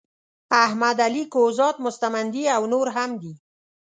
[0.63, 3.33] احمد علی کهزاد مستمندي او نور هم دي.